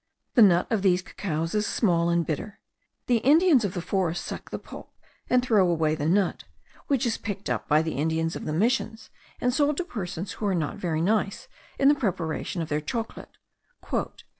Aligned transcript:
The 0.33 0.41
nut 0.41 0.65
of 0.71 0.81
these 0.81 1.03
cacaos 1.03 1.53
is 1.53 1.67
small 1.67 2.09
and 2.09 2.25
bitter; 2.25 2.59
the 3.05 3.17
Indians 3.17 3.63
of 3.63 3.75
the 3.75 3.83
forest 3.83 4.25
suck 4.25 4.49
the 4.49 4.57
pulp, 4.57 4.91
and 5.29 5.43
throw 5.43 5.69
away 5.69 5.93
the 5.93 6.07
nut, 6.07 6.43
which 6.87 7.05
is 7.05 7.19
picked 7.19 7.51
up 7.51 7.67
by 7.67 7.83
the 7.83 7.93
Indians 7.93 8.35
of 8.35 8.45
the 8.45 8.51
missions, 8.51 9.11
and 9.39 9.53
sold 9.53 9.77
to 9.77 9.83
persons 9.83 10.31
who 10.31 10.47
are 10.47 10.55
not 10.55 10.77
very 10.77 11.01
nice 11.01 11.47
in 11.77 11.87
the 11.87 11.93
preparation 11.93 12.63
of 12.63 12.69
their 12.69 12.81
chocolate. 12.81 13.37